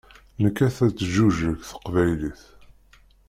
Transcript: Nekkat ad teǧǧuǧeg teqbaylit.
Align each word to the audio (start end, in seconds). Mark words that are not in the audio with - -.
Nekkat 0.43 0.77
ad 0.85 0.93
teǧǧuǧeg 0.97 1.57
teqbaylit. 1.69 2.43